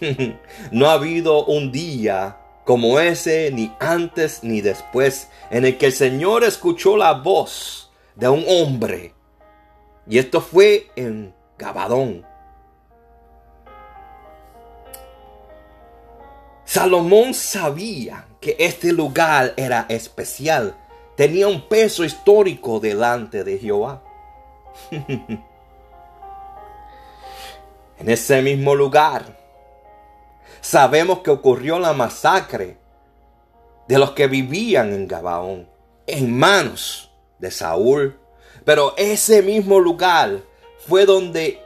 no 0.72 0.88
ha 0.88 0.94
habido 0.94 1.44
un 1.44 1.70
día 1.70 2.38
como 2.64 2.98
ese, 2.98 3.50
ni 3.52 3.70
antes 3.78 4.42
ni 4.42 4.62
después, 4.62 5.28
en 5.50 5.66
el 5.66 5.76
que 5.76 5.86
el 5.86 5.92
Señor 5.92 6.44
escuchó 6.44 6.96
la 6.96 7.12
voz 7.12 7.90
de 8.14 8.28
un 8.28 8.44
hombre. 8.48 9.14
Y 10.08 10.18
esto 10.18 10.40
fue 10.40 10.88
en 10.96 11.34
Gabadón. 11.58 12.26
Salomón 16.64 17.34
sabía 17.34 18.26
que 18.40 18.56
este 18.58 18.92
lugar 18.92 19.52
era 19.56 19.86
especial, 19.88 20.74
tenía 21.16 21.48
un 21.48 21.68
peso 21.68 22.04
histórico 22.04 22.80
delante 22.80 23.44
de 23.44 23.58
Jehová. 23.58 24.02
En 27.96 28.10
ese 28.10 28.42
mismo 28.42 28.74
lugar 28.74 29.38
sabemos 30.60 31.20
que 31.20 31.30
ocurrió 31.30 31.78
la 31.78 31.92
masacre 31.92 32.76
de 33.86 33.98
los 33.98 34.10
que 34.10 34.26
vivían 34.26 34.92
en 34.92 35.06
Gabaón 35.06 35.68
en 36.06 36.36
manos 36.36 37.12
de 37.38 37.50
Saúl. 37.50 38.18
Pero 38.64 38.94
ese 38.96 39.42
mismo 39.42 39.78
lugar 39.78 40.40
fue 40.86 41.06
donde 41.06 41.62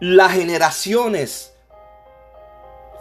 las 0.00 0.32
generaciones 0.32 1.52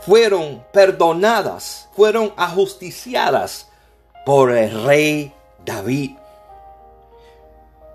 fueron 0.02 0.64
perdonadas, 0.74 1.90
fueron 1.96 2.34
ajusticiadas 2.36 3.70
por 4.28 4.52
el 4.52 4.84
rey 4.84 5.32
David. 5.64 6.18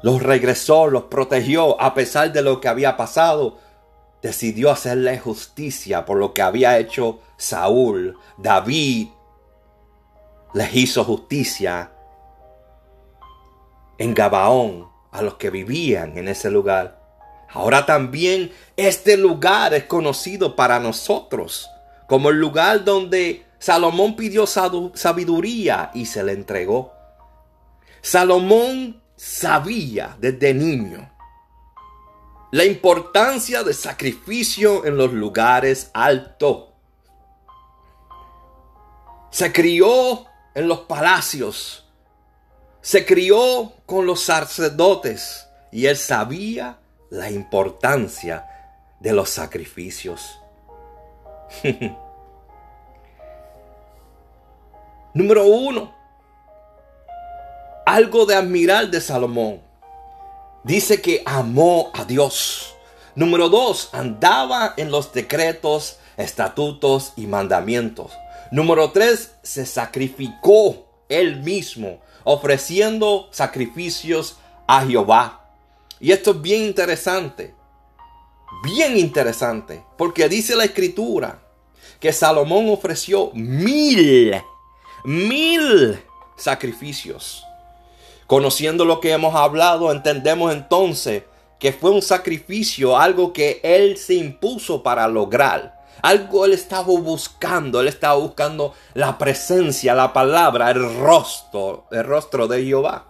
Los 0.01 0.23
regresó, 0.23 0.87
los 0.87 1.03
protegió 1.03 1.79
a 1.79 1.93
pesar 1.93 2.33
de 2.33 2.41
lo 2.41 2.59
que 2.59 2.69
había 2.69 2.97
pasado. 2.97 3.59
Decidió 4.23 4.71
hacerle 4.71 5.19
justicia 5.19 6.07
por 6.07 6.17
lo 6.17 6.33
que 6.33 6.41
había 6.41 6.79
hecho 6.79 7.21
Saúl. 7.37 8.19
David 8.39 9.09
les 10.55 10.75
hizo 10.75 11.05
justicia 11.05 11.93
en 13.99 14.15
Gabaón 14.15 14.89
a 15.11 15.21
los 15.21 15.35
que 15.35 15.51
vivían 15.51 16.17
en 16.17 16.29
ese 16.29 16.51
lugar. 16.51 16.99
Ahora 17.51 17.85
también 17.85 18.53
este 18.79 19.19
lugar 19.19 19.75
es 19.75 19.85
conocido 19.85 20.57
para 20.57 20.81
nosotros 20.81 21.69
como 22.12 22.29
el 22.29 22.39
lugar 22.39 22.85
donde 22.85 23.47
Salomón 23.62 24.16
pidió 24.16 24.45
sabiduría 24.45 25.92
y 25.95 26.07
se 26.07 26.25
le 26.25 26.33
entregó. 26.33 26.92
Salomón 28.00 29.00
sabía 29.14 30.16
desde 30.19 30.52
niño 30.52 31.09
la 32.50 32.64
importancia 32.64 33.62
de 33.62 33.73
sacrificio 33.73 34.85
en 34.85 34.97
los 34.97 35.12
lugares 35.12 35.92
altos. 35.95 36.71
Se 39.31 39.52
crió 39.52 40.26
en 40.57 40.66
los 40.66 40.81
palacios. 40.81 41.88
Se 42.81 43.07
crió 43.07 43.75
con 43.87 44.07
los 44.07 44.25
sacerdotes 44.25 45.47
y 45.71 45.87
él 45.87 45.97
sabía 45.97 46.81
la 47.11 47.31
importancia 47.31 48.45
de 48.99 49.12
los 49.12 49.31
sacrificios. 49.31 50.40
Número 55.14 55.45
uno, 55.45 55.95
algo 57.85 58.25
de 58.25 58.35
admirar 58.35 58.90
de 58.90 59.00
Salomón. 59.00 59.61
Dice 60.64 61.02
que 61.02 61.23
amó 61.26 61.90
a 61.92 62.04
Dios. 62.04 62.75
Número 63.14 63.50
dos, 63.50 63.90
andaba 63.92 64.73
en 64.78 64.90
los 64.90 65.12
decretos, 65.12 65.99
estatutos 66.16 67.12
y 67.16 67.26
mandamientos. 67.26 68.12
Número 68.50 68.90
tres, 68.90 69.33
se 69.42 69.66
sacrificó 69.66 70.87
él 71.11 71.42
mismo, 71.42 72.00
ofreciendo 72.25 73.28
sacrificios 73.33 74.38
a 74.66 74.87
Jehová. 74.87 75.50
Y 76.00 76.12
esto 76.12 76.31
es 76.31 76.40
bien 76.40 76.62
interesante. 76.62 77.54
Bien 78.64 78.97
interesante. 78.97 79.85
Porque 79.99 80.28
dice 80.28 80.57
la 80.57 80.64
escritura 80.64 81.42
que 82.00 82.12
Salomón 82.12 82.71
ofreció 82.71 83.31
mil, 83.35 84.35
mil 85.04 85.99
sacrificios. 86.37 87.44
Conociendo 88.26 88.85
lo 88.85 89.00
que 89.00 89.12
hemos 89.12 89.35
hablado, 89.35 89.90
entendemos 89.92 90.52
entonces 90.52 91.25
que 91.59 91.72
fue 91.72 91.90
un 91.90 92.03
sacrificio, 92.03 92.96
algo 92.96 93.33
que 93.33 93.61
él 93.62 93.96
se 93.96 94.14
impuso 94.14 94.83
para 94.83 95.07
lograr. 95.07 95.81
Algo 96.03 96.44
él 96.44 96.53
estaba 96.53 96.87
buscando, 96.87 97.81
él 97.81 97.87
estaba 97.87 98.16
buscando 98.16 98.74
la 98.94 99.18
presencia, 99.18 99.94
la 99.94 100.12
palabra, 100.12 100.70
el 100.70 100.98
rostro, 100.98 101.87
el 101.92 102.05
rostro 102.05 102.48
de 102.48 102.64
Jehová. 102.64 103.07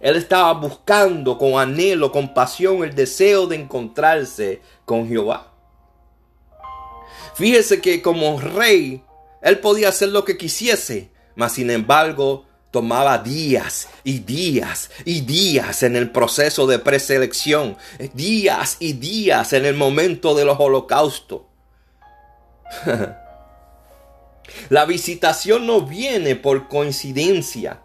Él 0.00 0.16
estaba 0.16 0.52
buscando 0.54 1.36
con 1.36 1.58
anhelo, 1.58 2.12
con 2.12 2.32
pasión, 2.32 2.84
el 2.84 2.94
deseo 2.94 3.46
de 3.46 3.56
encontrarse 3.56 4.62
con 4.84 5.08
Jehová. 5.08 5.48
Fíjese 7.34 7.80
que 7.80 8.00
como 8.00 8.40
rey, 8.40 9.02
él 9.42 9.58
podía 9.58 9.88
hacer 9.88 10.08
lo 10.08 10.24
que 10.24 10.36
quisiese, 10.36 11.10
mas 11.34 11.52
sin 11.52 11.70
embargo 11.70 12.44
tomaba 12.70 13.18
días 13.18 13.88
y 14.04 14.18
días 14.20 14.90
y 15.04 15.22
días 15.22 15.82
en 15.82 15.96
el 15.96 16.10
proceso 16.10 16.66
de 16.66 16.78
preselección, 16.78 17.76
días 18.14 18.76
y 18.80 18.92
días 18.94 19.52
en 19.52 19.64
el 19.64 19.74
momento 19.74 20.34
de 20.34 20.44
los 20.44 20.58
holocaustos. 20.60 21.42
La 24.68 24.84
visitación 24.84 25.66
no 25.66 25.82
viene 25.82 26.36
por 26.36 26.68
coincidencia. 26.68 27.80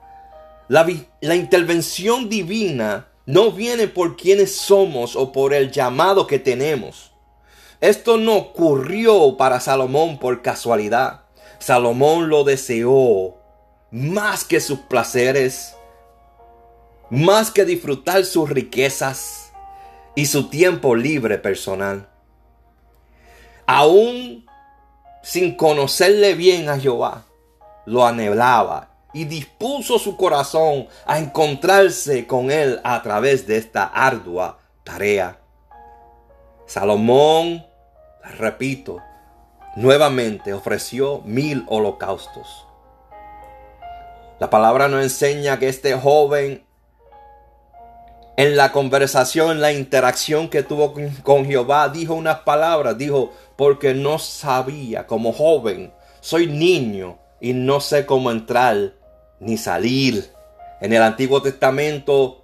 La, 0.68 0.86
intervención 1.36 2.30
divina 2.30 3.08
no 3.26 3.52
viene 3.52 3.88
por 3.88 4.16
quienes 4.16 4.56
somos 4.56 5.16
o 5.16 5.32
por 5.32 5.54
el 5.54 5.72
llamado 5.72 6.26
que 6.26 6.40
tenemos. 6.40 7.12
Esto 7.82 8.18
no 8.18 8.36
ocurrió 8.36 9.36
para 9.38 9.60
Salomón 9.60 10.20
por 10.20 10.42
casualidad. 10.42 11.23
Salomón 11.64 12.28
lo 12.28 12.44
deseó 12.44 13.38
más 13.90 14.44
que 14.44 14.60
sus 14.60 14.80
placeres, 14.80 15.78
más 17.10 17.52
que 17.52 17.64
disfrutar 17.64 18.26
sus 18.26 18.50
riquezas 18.50 19.54
y 20.14 20.26
su 20.26 20.50
tiempo 20.50 20.94
libre 20.94 21.38
personal. 21.38 22.10
Aún 23.66 24.46
sin 25.22 25.56
conocerle 25.56 26.34
bien 26.34 26.68
a 26.68 26.78
Jehová, 26.78 27.24
lo 27.86 28.06
anhelaba 28.06 28.90
y 29.14 29.24
dispuso 29.24 30.00
su 30.00 30.18
corazón 30.18 30.90
a 31.06 31.18
encontrarse 31.18 32.28
con 32.28 32.52
él 32.52 32.82
a 32.84 33.02
través 33.02 33.48
de 33.48 33.56
esta 33.56 33.86
ardua 33.86 34.60
tarea. 34.84 35.40
Salomón, 36.66 37.66
repito, 38.38 39.02
nuevamente 39.76 40.54
ofreció 40.54 41.22
mil 41.26 41.66
holocaustos. 41.68 42.68
La 44.40 44.50
palabra 44.50 44.88
nos 44.88 45.04
enseña 45.04 45.60
que 45.60 45.70
este 45.70 45.94
joven 45.96 46.64
en 48.36 48.58
la 48.58 48.72
conversación, 48.72 49.52
en 49.52 49.62
la 49.62 49.72
interacción 49.72 50.50
que 50.50 50.64
tuvo 50.64 50.94
con 51.22 51.46
Jehová, 51.46 51.90
dijo 51.90 52.16
unas 52.16 52.40
palabras, 52.40 52.98
dijo, 52.98 53.32
porque 53.56 53.94
no 53.94 54.18
sabía 54.18 55.06
como 55.06 55.32
joven, 55.34 55.94
soy 56.20 56.48
niño 56.48 57.20
y 57.40 57.54
no 57.54 57.80
sé 57.80 58.06
cómo 58.06 58.32
entrar 58.32 58.94
ni 59.40 59.58
salir. 59.58 60.32
En 60.82 60.94
el 60.94 61.04
Antiguo 61.04 61.42
Testamento, 61.42 62.44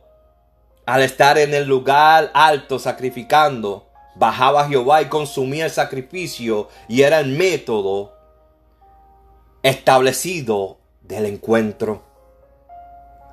al 0.85 1.01
estar 1.01 1.37
en 1.37 1.53
el 1.53 1.65
lugar 1.67 2.29
alto 2.33 2.77
sacrificando, 2.77 3.88
bajaba 4.19 4.67
Jehová 4.67 5.01
y 5.01 5.05
consumía 5.05 5.65
el 5.65 5.71
sacrificio 5.71 6.67
y 6.89 7.03
era 7.03 7.21
el 7.21 7.37
método 7.37 8.13
establecido 9.63 10.77
del 11.01 11.25
encuentro. 11.25 12.03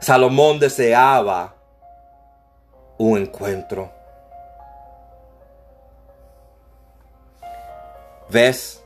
Salomón 0.00 0.60
deseaba 0.60 1.54
un 2.98 3.18
encuentro. 3.18 3.90
¿Ves? 8.30 8.82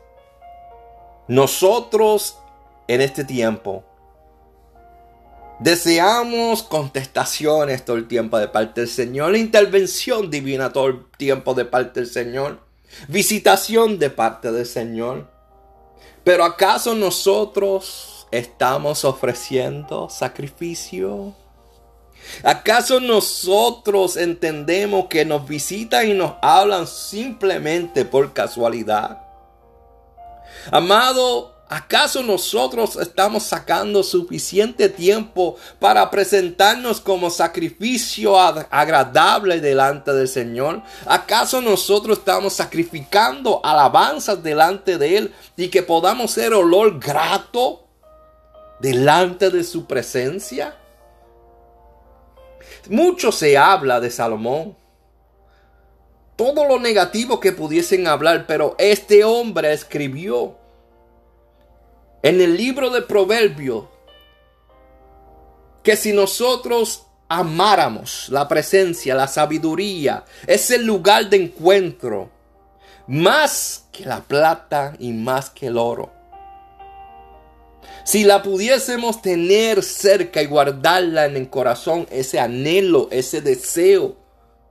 Nosotros 1.29 2.39
en 2.89 3.03
este 3.03 3.25
tiempo 3.25 3.85
Deseamos 5.61 6.63
contestaciones 6.63 7.85
todo 7.85 7.97
el 7.97 8.09
tiempo 8.09 8.39
de 8.39 8.49
parte 8.49 8.81
del 8.81 8.89
Señor, 8.89 9.37
intervención 9.37 10.31
divina 10.31 10.73
todo 10.73 10.87
el 10.87 11.05
tiempo 11.19 11.53
de 11.53 11.67
parte 11.67 12.01
del 12.01 12.09
Señor, 12.09 12.61
visitación 13.09 13.99
de 13.99 14.09
parte 14.09 14.51
del 14.53 14.65
Señor. 14.65 15.29
Pero 16.25 16.45
¿acaso 16.45 16.95
nosotros 16.95 18.27
estamos 18.31 19.05
ofreciendo 19.05 20.09
sacrificio? 20.09 21.35
¿Acaso 22.43 22.99
nosotros 22.99 24.17
entendemos 24.17 25.09
que 25.09 25.27
nos 25.27 25.47
visitan 25.47 26.09
y 26.09 26.15
nos 26.15 26.35
hablan 26.41 26.87
simplemente 26.87 28.07
por 28.07 28.33
casualidad? 28.33 29.21
Amado, 30.71 31.50
¿Acaso 31.73 32.25
nosotros 32.25 32.97
estamos 32.97 33.45
sacando 33.45 34.03
suficiente 34.03 34.89
tiempo 34.89 35.55
para 35.79 36.11
presentarnos 36.11 37.01
como 37.01 37.31
sacrificio 37.31 38.37
agradable 38.37 39.61
delante 39.61 40.13
del 40.13 40.27
Señor? 40.27 40.83
¿Acaso 41.07 41.61
nosotros 41.61 42.19
estamos 42.19 42.55
sacrificando 42.55 43.65
alabanzas 43.65 44.43
delante 44.43 44.99
de 44.99 45.17
Él 45.17 45.35
y 45.57 45.69
que 45.69 45.85
podamos 45.85 46.33
ser 46.33 46.55
olor 46.55 46.99
grato 46.99 47.85
delante 48.81 49.49
de 49.51 49.63
su 49.63 49.87
presencia? 49.87 50.75
Mucho 52.89 53.31
se 53.31 53.57
habla 53.57 54.01
de 54.01 54.11
Salomón. 54.11 54.77
todo 56.35 56.65
lo 56.65 56.81
negativo 56.81 57.39
que 57.39 57.53
pudiesen 57.53 58.09
hablar, 58.09 58.47
pero 58.49 58.75
este 58.79 59.23
hombre 59.23 59.73
escribió 59.73 60.60
en 62.23 62.41
el 62.41 62.57
libro 62.57 62.91
de 62.91 63.03
Proverbios 63.03 63.85
que 65.83 65.97
si 65.97 66.13
nosotros 66.13 67.07
amáramos 67.29 68.29
la 68.29 68.49
presencia, 68.49 69.15
la 69.15 69.29
sabiduría, 69.29 70.25
ese 70.47 70.79
lugar 70.79 71.31
de 71.31 71.37
encuentro, 71.37 72.31
más 73.07 73.87
que 73.93 74.05
la 74.05 74.21
plata 74.21 74.95
y 74.99 75.13
más 75.13 75.49
que 75.51 75.69
el 75.69 75.79
oro. 75.79 76.13
Si 78.05 78.25
la 78.25 78.43
pudiésemos 78.43 79.23
tener 79.23 79.83
cerca 79.83 80.43
y 80.43 80.47
guardarla 80.47 81.27
en 81.27 81.37
el 81.37 81.49
corazón, 81.49 82.07
ese 82.11 82.41
anhelo, 82.41 83.09
ese 83.11 83.41
deseo 83.41 84.17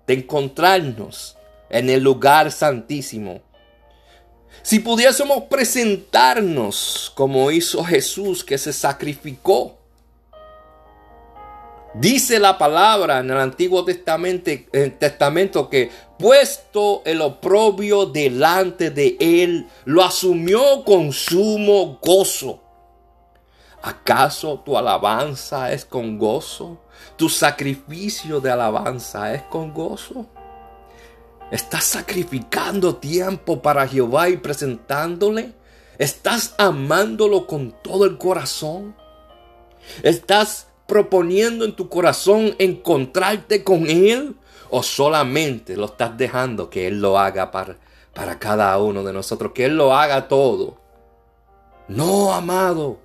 de 0.05 0.15
encontrarnos 0.15 1.37
en 1.69 1.89
el 1.89 2.03
lugar 2.03 2.51
santísimo. 2.51 3.41
Si 4.61 4.79
pudiésemos 4.79 5.43
presentarnos 5.43 7.11
como 7.15 7.51
hizo 7.51 7.83
Jesús 7.83 8.43
que 8.43 8.57
se 8.57 8.73
sacrificó 8.73 9.79
Dice 11.93 12.39
la 12.39 12.57
palabra 12.57 13.19
en 13.19 13.31
el 13.31 13.37
Antiguo 13.37 13.83
Testamento, 13.83 14.51
Testamento, 14.99 15.69
que 15.69 15.89
puesto 16.19 17.01
el 17.03 17.19
oprobio 17.19 18.05
delante 18.05 18.91
de 18.91 19.17
él, 19.19 19.67
lo 19.85 20.03
asumió 20.03 20.83
con 20.85 21.11
sumo 21.11 21.99
gozo. 22.01 22.61
¿Acaso 23.81 24.59
tu 24.59 24.77
alabanza 24.77 25.71
es 25.71 25.83
con 25.83 26.19
gozo? 26.19 26.79
¿Tu 27.15 27.27
sacrificio 27.27 28.39
de 28.39 28.51
alabanza 28.51 29.33
es 29.33 29.41
con 29.43 29.73
gozo? 29.73 30.27
¿Estás 31.51 31.85
sacrificando 31.85 32.97
tiempo 32.97 33.61
para 33.61 33.87
Jehová 33.87 34.29
y 34.29 34.37
presentándole? 34.37 35.53
¿Estás 35.97 36.53
amándolo 36.57 37.47
con 37.47 37.75
todo 37.81 38.05
el 38.05 38.17
corazón? 38.17 38.95
¿Estás 40.03 40.67
proponiendo 40.85 41.65
en 41.65 41.75
tu 41.75 41.89
corazón 41.89 42.55
encontrarte 42.59 43.63
con 43.63 43.89
Él? 43.89 44.35
¿O 44.69 44.83
solamente 44.83 45.75
lo 45.75 45.87
estás 45.87 46.15
dejando 46.15 46.69
que 46.69 46.87
Él 46.87 47.01
lo 47.01 47.17
haga 47.17 47.49
para, 47.49 47.77
para 48.13 48.37
cada 48.37 48.77
uno 48.77 49.03
de 49.03 49.11
nosotros? 49.11 49.51
Que 49.53 49.65
Él 49.65 49.75
lo 49.75 49.95
haga 49.95 50.27
todo. 50.27 50.77
No, 51.87 52.31
amado. 52.31 52.99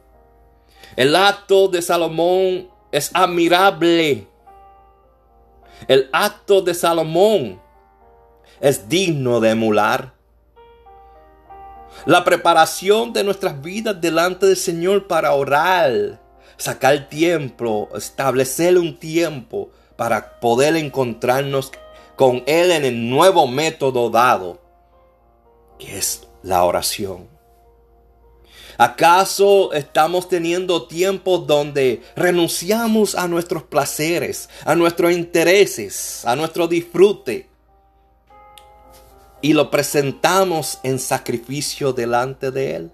El 0.97 1.17
acto 1.17 1.69
de 1.69 1.81
Salomón 1.81 2.69
es 2.93 3.11
admirable. 3.15 4.29
El 5.89 6.11
acto 6.13 6.61
de 6.61 6.75
Salomón 6.75 7.64
es 8.65 8.89
digno 8.89 9.41
de 9.41 9.51
emular. 9.51 10.15
La 12.07 12.25
preparación 12.25 13.13
de 13.13 13.23
nuestras 13.23 13.61
vidas 13.61 14.01
delante 14.01 14.47
del 14.47 14.57
Señor 14.57 15.07
para 15.07 15.35
orar 15.35 16.19
sacar 16.57 17.11
tiempo, 17.11 17.91
establecer 17.95 18.79
un 18.79 18.99
tiempo 18.99 19.69
para 19.97 20.41
poder 20.41 20.77
encontrarnos 20.77 21.73
con 22.17 22.43
Él 22.47 22.71
en 22.71 22.87
el 22.87 23.11
nuevo 23.11 23.47
método 23.47 24.09
dado, 24.09 24.63
que 25.79 25.99
es 25.99 26.27
la 26.43 26.65
oración. 26.65 27.29
¿Acaso 28.79 29.75
estamos 29.75 30.27
teniendo 30.27 30.87
tiempos 30.87 31.47
donde 31.47 32.03
renunciamos 32.17 33.15
a 33.15 33.29
nuestros 33.29 33.65
placeres, 33.65 34.49
a 34.65 34.75
nuestros 34.75 35.13
intereses, 35.13 36.25
a 36.25 36.35
nuestro 36.35 36.67
disfrute? 36.67 37.54
Y 39.45 39.53
lo 39.53 39.71
presentamos 39.71 40.79
en 40.85 40.99
sacrificio 40.99 41.93
delante 41.93 42.51
de 42.51 42.77
Él. 42.77 42.93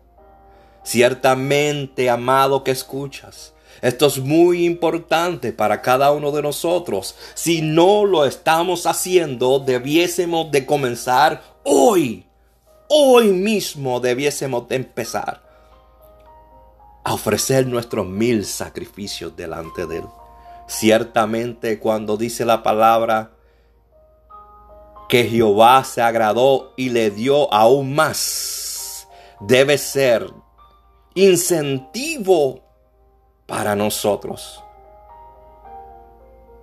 Ciertamente, 0.82 2.10
amado 2.10 2.64
que 2.64 2.72
escuchas, 2.72 3.54
esto 3.82 4.06
es 4.06 4.18
muy 4.18 4.64
importante 4.64 5.52
para 5.52 5.80
cada 5.80 6.10
uno 6.10 6.32
de 6.32 6.42
nosotros. 6.42 7.14
Si 7.34 7.62
no 7.62 8.04
lo 8.04 8.24
estamos 8.24 8.86
haciendo, 8.86 9.60
debiésemos 9.60 10.50
de 10.50 10.66
comenzar 10.66 11.40
hoy. 11.62 12.26
Hoy 12.88 13.28
mismo 13.28 14.00
debiésemos 14.00 14.68
de 14.68 14.74
empezar 14.74 15.44
a 17.04 17.14
ofrecer 17.14 17.64
nuestros 17.68 18.08
mil 18.08 18.44
sacrificios 18.44 19.36
delante 19.36 19.86
de 19.86 19.98
Él. 19.98 20.04
Ciertamente 20.66 21.78
cuando 21.78 22.16
dice 22.16 22.44
la 22.44 22.64
palabra 22.64 23.36
que 25.10 25.24
Jehová 25.24 25.82
se 25.82 26.00
agradó 26.00 26.72
y 26.76 26.90
le 26.90 27.10
dio 27.10 27.52
aún 27.52 27.96
más, 27.96 29.08
debe 29.40 29.76
ser 29.76 30.24
incentivo 31.14 32.62
para 33.46 33.74
nosotros 33.74 34.62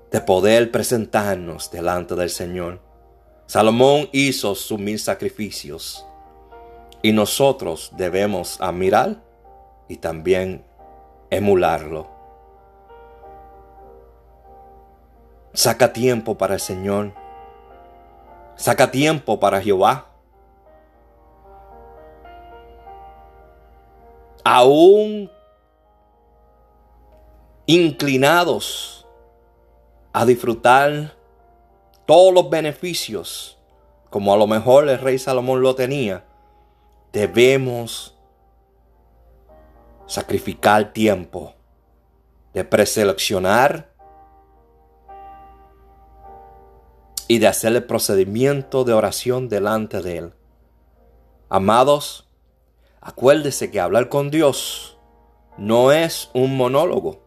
de 0.09 0.21
poder 0.21 0.71
presentarnos 0.71 1.69
delante 1.69 2.15
del 2.15 2.29
Señor. 2.29 2.79
Salomón 3.47 4.07
hizo 4.13 4.55
sus 4.55 4.79
mil 4.79 4.97
sacrificios 4.97 6.05
y 7.01 7.11
nosotros 7.11 7.91
debemos 7.97 8.61
admirar 8.61 9.17
y 9.89 9.97
también 9.97 10.63
emularlo. 11.29 12.07
Saca 15.53 15.91
tiempo 15.91 16.37
para 16.37 16.53
el 16.53 16.61
Señor. 16.61 17.26
Saca 18.57 18.91
tiempo 18.91 19.39
para 19.39 19.61
Jehová. 19.61 20.07
aún 24.49 25.29
inclinados 27.65 29.05
a 30.13 30.25
disfrutar 30.25 31.17
todos 32.05 32.33
los 32.33 32.49
beneficios, 32.49 33.59
como 34.09 34.33
a 34.33 34.37
lo 34.37 34.47
mejor 34.47 34.87
el 34.87 34.99
rey 34.99 35.19
Salomón 35.19 35.61
lo 35.61 35.75
tenía, 35.75 36.23
debemos 37.11 38.15
sacrificar 40.05 40.93
tiempo 40.93 41.53
de 42.53 42.63
preseleccionar 42.63 43.86
y 47.27 47.39
de 47.39 47.47
hacer 47.47 47.75
el 47.75 47.83
procedimiento 47.83 48.83
de 48.83 48.93
oración 48.93 49.49
delante 49.49 50.01
de 50.01 50.17
Él. 50.17 50.33
Amados, 51.49 52.27
Acuérdese 53.07 53.71
que 53.71 53.79
hablar 53.79 54.09
con 54.09 54.31
Dios 54.31 54.97
no 55.57 55.93
es 55.93 56.29
un 56.33 56.57
monólogo, 56.57 57.21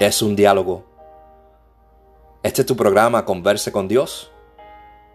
es 0.00 0.22
un 0.22 0.34
diálogo. 0.34 0.86
Este 2.42 2.62
es 2.62 2.66
tu 2.66 2.76
programa 2.76 3.26
Converse 3.26 3.70
con 3.70 3.86
Dios, 3.86 4.32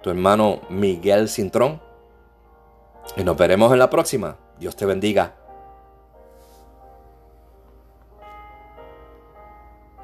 tu 0.04 0.12
hermano 0.12 0.62
Miguel 0.70 1.30
Cintrón. 1.30 1.82
Y 3.18 3.24
nos 3.24 3.38
veremos 3.38 3.74
en 3.74 3.80
la 3.80 3.90
próxima. 3.90 4.38
Dios 4.60 4.76
te 4.76 4.86
bendiga. 4.86 5.34